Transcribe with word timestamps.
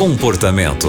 Comportamento. 0.00 0.88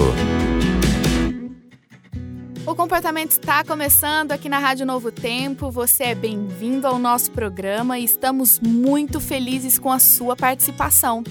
O 2.64 2.74
comportamento 2.74 3.32
está 3.32 3.62
começando 3.62 4.32
aqui 4.32 4.48
na 4.48 4.58
Rádio 4.58 4.86
Novo 4.86 5.12
Tempo. 5.12 5.70
Você 5.70 6.04
é 6.04 6.14
bem-vindo 6.14 6.86
ao 6.86 6.98
nosso 6.98 7.30
programa 7.30 7.98
e 7.98 8.04
estamos 8.04 8.58
muito 8.58 9.20
felizes 9.20 9.78
com 9.78 9.92
a 9.92 9.98
sua 9.98 10.34
participação. 10.34 11.22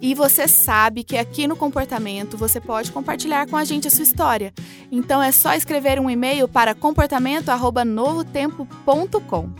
E 0.00 0.16
você 0.16 0.48
sabe 0.48 1.04
que 1.04 1.16
aqui 1.16 1.46
no 1.46 1.54
Comportamento 1.54 2.36
você 2.36 2.60
pode 2.60 2.90
compartilhar 2.90 3.46
com 3.46 3.56
a 3.56 3.62
gente 3.62 3.86
a 3.86 3.90
sua 3.92 4.02
história. 4.02 4.52
Então 4.90 5.22
é 5.22 5.30
só 5.30 5.54
escrever 5.54 6.00
um 6.00 6.10
e-mail 6.10 6.48
para 6.48 6.74
comportamento@novotempo.com. 6.74 9.50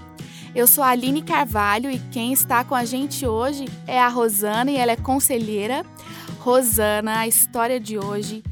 Eu 0.53 0.67
sou 0.67 0.83
a 0.83 0.89
Aline 0.89 1.23
Carvalho 1.23 1.93
e 1.93 2.01
quem 2.11 2.33
está 2.33 2.65
com 2.65 2.75
a 2.75 2.85
gente 2.85 3.25
hoje 3.25 3.67
é 3.87 4.01
a 4.01 4.09
Rosana 4.09 4.73
e 4.73 4.77
ela 4.77 4.91
é 4.91 4.97
conselheira. 4.97 5.87
Rosana, 6.43 7.21
a 7.21 7.29
história 7.29 7.79
de 7.79 7.97
hoje 7.97 8.43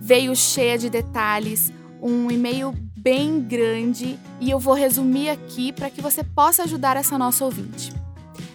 veio 0.00 0.34
cheia 0.34 0.76
de 0.76 0.90
detalhes, 0.90 1.72
um 2.02 2.28
e-mail 2.28 2.74
bem 2.96 3.40
grande 3.40 4.18
e 4.40 4.50
eu 4.50 4.58
vou 4.58 4.74
resumir 4.74 5.28
aqui 5.28 5.70
para 5.70 5.88
que 5.88 6.02
você 6.02 6.24
possa 6.24 6.64
ajudar 6.64 6.96
essa 6.96 7.16
nossa 7.16 7.44
ouvinte. 7.44 7.92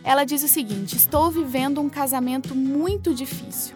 Ela 0.04 0.26
diz 0.26 0.44
o 0.44 0.50
seguinte: 0.50 0.98
Estou 0.98 1.32
vivendo 1.32 1.80
um 1.80 1.88
casamento 1.88 2.54
muito 2.54 3.14
difícil. 3.14 3.74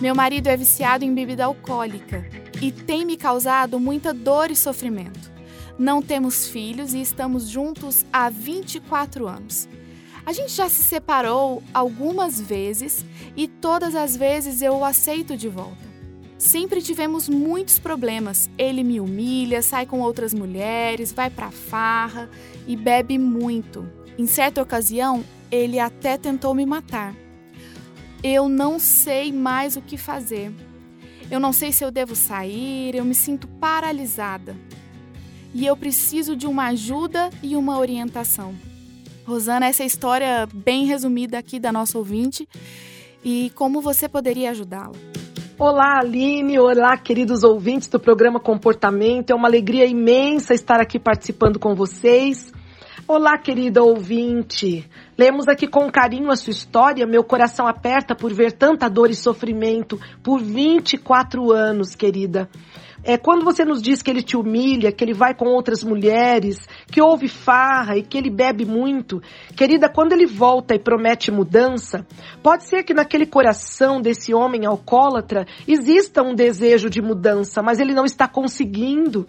Meu 0.00 0.12
marido 0.12 0.48
é 0.48 0.56
viciado 0.56 1.04
em 1.04 1.14
bebida 1.14 1.44
alcoólica 1.44 2.28
e 2.60 2.72
tem 2.72 3.06
me 3.06 3.16
causado 3.16 3.78
muita 3.78 4.12
dor 4.12 4.50
e 4.50 4.56
sofrimento. 4.56 5.30
Não 5.78 6.02
temos 6.02 6.48
filhos 6.48 6.94
e 6.94 7.00
estamos 7.00 7.48
juntos 7.48 8.04
há 8.12 8.28
24 8.28 9.28
anos. 9.28 9.68
A 10.24 10.32
gente 10.32 10.52
já 10.52 10.68
se 10.68 10.82
separou 10.82 11.62
algumas 11.74 12.40
vezes 12.40 13.04
e 13.36 13.48
todas 13.48 13.94
as 13.94 14.16
vezes 14.16 14.62
eu 14.62 14.74
o 14.76 14.84
aceito 14.84 15.36
de 15.36 15.48
volta. 15.48 15.92
Sempre 16.38 16.82
tivemos 16.82 17.28
muitos 17.28 17.78
problemas. 17.78 18.50
Ele 18.56 18.82
me 18.82 19.00
humilha, 19.00 19.62
sai 19.62 19.86
com 19.86 20.00
outras 20.00 20.32
mulheres, 20.32 21.12
vai 21.12 21.30
pra 21.30 21.50
farra 21.50 22.28
e 22.66 22.76
bebe 22.76 23.18
muito. 23.18 23.88
Em 24.18 24.26
certa 24.26 24.62
ocasião, 24.62 25.24
ele 25.50 25.78
até 25.78 26.16
tentou 26.16 26.54
me 26.54 26.66
matar. 26.66 27.14
Eu 28.22 28.48
não 28.48 28.78
sei 28.78 29.32
mais 29.32 29.76
o 29.76 29.82
que 29.82 29.96
fazer. 29.96 30.52
Eu 31.30 31.40
não 31.40 31.52
sei 31.52 31.72
se 31.72 31.84
eu 31.84 31.90
devo 31.90 32.14
sair, 32.14 32.94
eu 32.94 33.04
me 33.04 33.14
sinto 33.14 33.48
paralisada. 33.48 34.56
E 35.54 35.66
eu 35.66 35.76
preciso 35.76 36.36
de 36.36 36.46
uma 36.46 36.66
ajuda 36.68 37.30
e 37.42 37.56
uma 37.56 37.78
orientação. 37.78 38.54
Rosana, 39.26 39.66
essa 39.66 39.82
é 39.82 39.84
a 39.84 39.86
história 39.86 40.48
bem 40.52 40.84
resumida 40.84 41.38
aqui 41.38 41.60
da 41.60 41.70
nossa 41.70 41.96
ouvinte 41.96 42.48
e 43.24 43.52
como 43.54 43.80
você 43.80 44.08
poderia 44.08 44.50
ajudá-la. 44.50 44.94
Olá, 45.58 46.00
Aline. 46.00 46.58
Olá, 46.58 46.96
queridos 46.96 47.44
ouvintes 47.44 47.86
do 47.86 48.00
programa 48.00 48.40
Comportamento. 48.40 49.30
É 49.30 49.34
uma 49.34 49.46
alegria 49.46 49.86
imensa 49.86 50.54
estar 50.54 50.80
aqui 50.80 50.98
participando 50.98 51.58
com 51.58 51.74
vocês. 51.74 52.52
Olá, 53.06 53.38
querida 53.38 53.82
ouvinte. 53.82 54.88
Lemos 55.16 55.46
aqui 55.46 55.68
com 55.68 55.90
carinho 55.90 56.30
a 56.30 56.36
sua 56.36 56.50
história. 56.50 57.06
Meu 57.06 57.22
coração 57.22 57.66
aperta 57.66 58.14
por 58.14 58.32
ver 58.32 58.52
tanta 58.52 58.88
dor 58.88 59.10
e 59.10 59.14
sofrimento 59.14 60.00
por 60.22 60.40
24 60.40 61.52
anos, 61.52 61.94
querida. 61.94 62.48
É, 63.04 63.16
quando 63.18 63.44
você 63.44 63.64
nos 63.64 63.82
diz 63.82 64.00
que 64.00 64.10
ele 64.10 64.22
te 64.22 64.36
humilha, 64.36 64.92
que 64.92 65.02
ele 65.02 65.12
vai 65.12 65.34
com 65.34 65.46
outras 65.46 65.82
mulheres, 65.82 66.68
que 66.86 67.02
ouve 67.02 67.26
farra 67.26 67.96
e 67.96 68.02
que 68.02 68.16
ele 68.16 68.30
bebe 68.30 68.64
muito, 68.64 69.20
querida, 69.56 69.88
quando 69.88 70.12
ele 70.12 70.26
volta 70.26 70.74
e 70.74 70.78
promete 70.78 71.30
mudança, 71.32 72.06
pode 72.42 72.64
ser 72.64 72.84
que 72.84 72.94
naquele 72.94 73.26
coração 73.26 74.00
desse 74.00 74.32
homem 74.32 74.66
alcoólatra 74.66 75.46
exista 75.66 76.22
um 76.22 76.34
desejo 76.34 76.88
de 76.88 77.02
mudança, 77.02 77.60
mas 77.60 77.80
ele 77.80 77.92
não 77.92 78.04
está 78.04 78.28
conseguindo. 78.28 79.26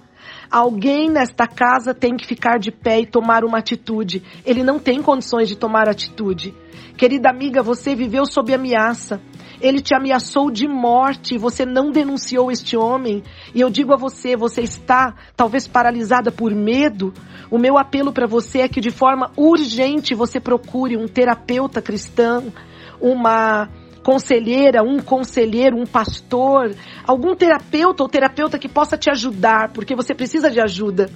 Alguém 0.52 1.10
nesta 1.10 1.48
casa 1.48 1.94
tem 1.94 2.16
que 2.16 2.28
ficar 2.28 2.60
de 2.60 2.72
pé 2.72 3.02
e 3.02 3.08
tomar 3.08 3.44
uma 3.44 3.58
atitude. 3.58 4.24
Ele 4.46 4.64
não 4.64 4.78
tem 4.78 5.02
condições 5.02 5.48
de 5.48 5.56
tomar 5.56 5.90
atitude. 5.90 6.54
Querida 6.96 7.30
amiga, 7.30 7.64
você 7.64 7.96
viveu 7.96 8.26
sob 8.26 8.54
ameaça. 8.54 9.20
Ele 9.64 9.80
te 9.80 9.96
ameaçou 9.96 10.52
de 10.52 10.68
morte, 10.68 11.38
você 11.38 11.66
não 11.66 11.90
denunciou 11.90 12.52
este 12.52 12.76
homem. 12.76 13.24
E 13.56 13.62
eu 13.62 13.70
digo 13.70 13.94
a 13.94 13.98
você, 13.98 14.36
você 14.36 14.62
está 14.62 15.16
talvez 15.38 15.70
paralisada 15.70 16.34
por 16.34 16.54
medo. 16.54 17.14
O 17.50 17.58
meu 17.58 17.78
apelo 17.78 18.12
para 18.12 18.28
você 18.28 18.60
é 18.60 18.68
que 18.68 18.82
de 18.82 18.92
forma 18.92 19.32
urgente 19.38 20.14
você 20.14 20.38
procure 20.38 20.98
um 20.98 21.08
terapeuta 21.08 21.82
cristão, 21.82 22.52
uma 23.00 23.70
conselheira, 24.04 24.84
um 24.84 25.00
conselheiro, 25.00 25.78
um 25.78 25.86
pastor, 25.86 26.76
algum 27.08 27.34
terapeuta 27.34 28.04
ou 28.04 28.10
terapeuta 28.10 28.60
que 28.60 28.68
possa 28.68 28.98
te 28.98 29.10
ajudar, 29.10 29.72
porque 29.72 29.96
você 29.96 30.14
precisa 30.14 30.52
de 30.52 30.60
ajuda. 30.60 31.10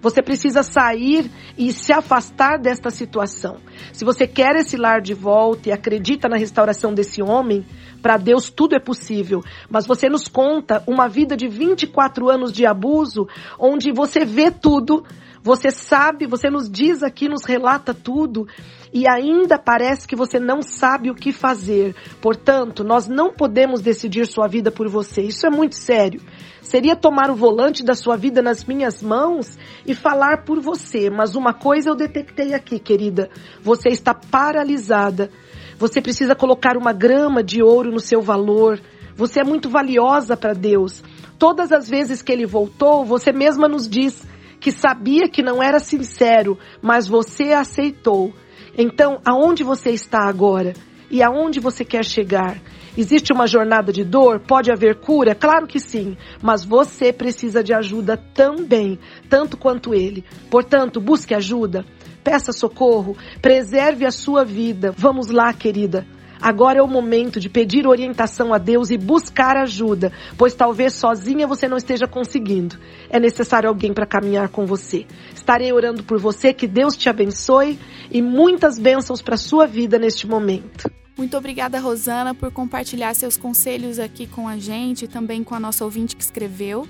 Você 0.00 0.22
precisa 0.22 0.62
sair 0.62 1.30
e 1.58 1.72
se 1.72 1.92
afastar 1.92 2.58
desta 2.58 2.88
situação. 2.88 3.58
Se 3.92 4.02
você 4.02 4.26
quer 4.26 4.56
esse 4.56 4.76
lar 4.76 5.02
de 5.02 5.12
volta 5.12 5.68
e 5.68 5.72
acredita 5.72 6.26
na 6.26 6.38
restauração 6.38 6.94
desse 6.94 7.22
homem, 7.22 7.66
para 8.00 8.16
Deus 8.16 8.50
tudo 8.50 8.74
é 8.74 8.80
possível. 8.80 9.42
Mas 9.68 9.86
você 9.86 10.08
nos 10.08 10.28
conta 10.28 10.82
uma 10.86 11.08
vida 11.08 11.36
de 11.36 11.48
24 11.48 12.28
anos 12.28 12.52
de 12.52 12.66
abuso, 12.66 13.28
onde 13.58 13.92
você 13.92 14.24
vê 14.24 14.50
tudo, 14.50 15.04
você 15.42 15.70
sabe, 15.70 16.26
você 16.26 16.50
nos 16.50 16.70
diz 16.70 17.02
aqui, 17.02 17.28
nos 17.28 17.44
relata 17.44 17.94
tudo, 17.94 18.46
e 18.92 19.08
ainda 19.08 19.58
parece 19.58 20.06
que 20.06 20.16
você 20.16 20.38
não 20.38 20.60
sabe 20.62 21.10
o 21.10 21.14
que 21.14 21.32
fazer. 21.32 21.94
Portanto, 22.20 22.84
nós 22.84 23.08
não 23.08 23.32
podemos 23.32 23.80
decidir 23.80 24.26
sua 24.26 24.46
vida 24.46 24.70
por 24.70 24.88
você. 24.88 25.22
Isso 25.22 25.46
é 25.46 25.50
muito 25.50 25.76
sério. 25.76 26.20
Seria 26.60 26.94
tomar 26.94 27.30
o 27.30 27.34
volante 27.34 27.84
da 27.84 27.94
sua 27.94 28.16
vida 28.16 28.42
nas 28.42 28.64
minhas 28.64 29.02
mãos 29.02 29.56
e 29.86 29.94
falar 29.94 30.44
por 30.44 30.60
você. 30.60 31.08
Mas 31.08 31.34
uma 31.34 31.54
coisa 31.54 31.88
eu 31.90 31.96
detectei 31.96 32.52
aqui, 32.52 32.78
querida. 32.78 33.30
Você 33.62 33.88
está 33.88 34.12
paralisada. 34.12 35.30
Você 35.80 36.02
precisa 36.02 36.34
colocar 36.34 36.76
uma 36.76 36.92
grama 36.92 37.42
de 37.42 37.62
ouro 37.62 37.90
no 37.90 38.00
seu 38.00 38.20
valor. 38.20 38.78
Você 39.16 39.40
é 39.40 39.44
muito 39.44 39.70
valiosa 39.70 40.36
para 40.36 40.52
Deus. 40.52 41.02
Todas 41.38 41.72
as 41.72 41.88
vezes 41.88 42.20
que 42.20 42.30
ele 42.30 42.44
voltou, 42.44 43.02
você 43.02 43.32
mesma 43.32 43.66
nos 43.66 43.88
diz 43.88 44.28
que 44.60 44.70
sabia 44.70 45.26
que 45.26 45.42
não 45.42 45.62
era 45.62 45.78
sincero, 45.78 46.58
mas 46.82 47.08
você 47.08 47.54
aceitou. 47.54 48.30
Então, 48.76 49.22
aonde 49.24 49.64
você 49.64 49.88
está 49.88 50.28
agora? 50.28 50.74
E 51.10 51.22
aonde 51.22 51.58
você 51.58 51.82
quer 51.82 52.04
chegar? 52.04 52.60
Existe 52.94 53.32
uma 53.32 53.46
jornada 53.46 53.90
de 53.90 54.04
dor? 54.04 54.40
Pode 54.40 54.70
haver 54.70 54.96
cura? 55.00 55.34
Claro 55.34 55.66
que 55.66 55.80
sim, 55.80 56.14
mas 56.42 56.62
você 56.62 57.10
precisa 57.10 57.64
de 57.64 57.72
ajuda 57.72 58.18
também, 58.34 58.98
tanto 59.30 59.56
quanto 59.56 59.94
ele. 59.94 60.26
Portanto, 60.50 61.00
busque 61.00 61.34
ajuda, 61.34 61.86
peça 62.22 62.52
socorro, 62.52 63.16
preserve 63.40 64.04
a 64.04 64.10
sua 64.10 64.44
vida. 64.44 64.92
Vamos 64.96 65.30
lá, 65.30 65.52
querida. 65.52 66.06
Agora 66.40 66.78
é 66.78 66.82
o 66.82 66.88
momento 66.88 67.38
de 67.38 67.50
pedir 67.50 67.86
orientação 67.86 68.54
a 68.54 68.58
Deus 68.58 68.90
e 68.90 68.96
buscar 68.96 69.58
ajuda, 69.58 70.10
pois 70.38 70.54
talvez 70.54 70.94
sozinha 70.94 71.46
você 71.46 71.68
não 71.68 71.76
esteja 71.76 72.06
conseguindo. 72.06 72.78
É 73.10 73.20
necessário 73.20 73.68
alguém 73.68 73.92
para 73.92 74.06
caminhar 74.06 74.48
com 74.48 74.64
você. 74.64 75.04
Estarei 75.34 75.70
orando 75.70 76.02
por 76.02 76.18
você, 76.18 76.54
que 76.54 76.66
Deus 76.66 76.96
te 76.96 77.10
abençoe 77.10 77.78
e 78.10 78.22
muitas 78.22 78.78
bênçãos 78.78 79.20
para 79.20 79.34
a 79.34 79.38
sua 79.38 79.66
vida 79.66 79.98
neste 79.98 80.26
momento. 80.26 80.99
Muito 81.20 81.36
obrigada, 81.36 81.78
Rosana, 81.78 82.34
por 82.34 82.50
compartilhar 82.50 83.12
seus 83.12 83.36
conselhos 83.36 83.98
aqui 83.98 84.26
com 84.26 84.48
a 84.48 84.56
gente 84.56 85.04
e 85.04 85.08
também 85.08 85.44
com 85.44 85.54
a 85.54 85.60
nossa 85.60 85.84
ouvinte 85.84 86.16
que 86.16 86.22
escreveu. 86.22 86.88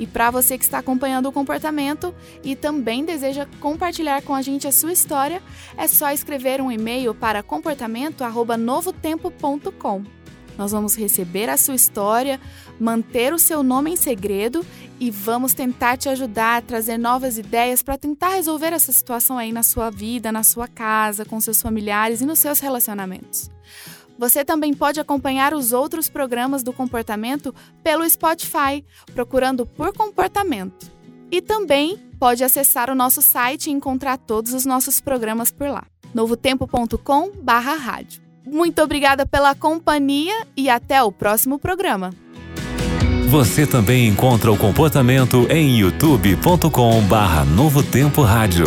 E 0.00 0.06
para 0.06 0.30
você 0.30 0.56
que 0.56 0.64
está 0.64 0.78
acompanhando 0.78 1.28
o 1.28 1.32
comportamento 1.32 2.14
e 2.42 2.56
também 2.56 3.04
deseja 3.04 3.46
compartilhar 3.60 4.22
com 4.22 4.34
a 4.34 4.40
gente 4.40 4.66
a 4.66 4.72
sua 4.72 4.94
história, 4.94 5.42
é 5.76 5.86
só 5.86 6.10
escrever 6.10 6.58
um 6.58 6.72
e-mail 6.72 7.14
para 7.14 7.42
comportamento@novotempo.com. 7.42 10.15
Nós 10.56 10.72
vamos 10.72 10.96
receber 10.96 11.48
a 11.48 11.56
sua 11.56 11.74
história, 11.74 12.40
manter 12.80 13.32
o 13.32 13.38
seu 13.38 13.62
nome 13.62 13.92
em 13.92 13.96
segredo 13.96 14.64
e 14.98 15.10
vamos 15.10 15.52
tentar 15.52 15.96
te 15.96 16.08
ajudar 16.08 16.56
a 16.56 16.62
trazer 16.62 16.98
novas 16.98 17.38
ideias 17.38 17.82
para 17.82 17.98
tentar 17.98 18.30
resolver 18.30 18.72
essa 18.72 18.92
situação 18.92 19.36
aí 19.36 19.52
na 19.52 19.62
sua 19.62 19.90
vida, 19.90 20.32
na 20.32 20.42
sua 20.42 20.66
casa, 20.66 21.24
com 21.24 21.40
seus 21.40 21.60
familiares 21.60 22.20
e 22.20 22.26
nos 22.26 22.38
seus 22.38 22.60
relacionamentos. 22.60 23.50
Você 24.18 24.44
também 24.44 24.72
pode 24.72 24.98
acompanhar 24.98 25.52
os 25.52 25.72
outros 25.72 26.08
programas 26.08 26.62
do 26.62 26.72
comportamento 26.72 27.54
pelo 27.82 28.08
Spotify, 28.08 28.82
procurando 29.14 29.66
por 29.66 29.92
comportamento. 29.92 30.90
E 31.30 31.42
também 31.42 31.98
pode 32.18 32.42
acessar 32.42 32.88
o 32.88 32.94
nosso 32.94 33.20
site 33.20 33.66
e 33.66 33.72
encontrar 33.72 34.16
todos 34.16 34.54
os 34.54 34.64
nossos 34.64 35.00
programas 35.00 35.52
por 35.52 35.68
lá. 35.68 35.84
novotempo.com/rádio. 36.14 38.25
Muito 38.46 38.82
obrigada 38.82 39.26
pela 39.26 39.54
companhia 39.54 40.46
e 40.56 40.70
até 40.70 41.02
o 41.02 41.10
próximo 41.10 41.58
programa. 41.58 42.10
Você 43.28 43.66
também 43.66 44.06
encontra 44.06 44.52
o 44.52 44.56
comportamento 44.56 45.48
em 45.50 45.80
youtube.com/novotempo 45.80 48.22
rádio. 48.22 48.66